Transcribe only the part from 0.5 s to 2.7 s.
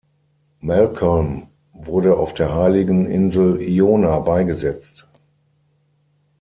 Malcolm wurde auf der